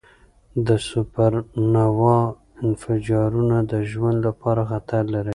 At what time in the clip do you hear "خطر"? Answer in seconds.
4.71-5.03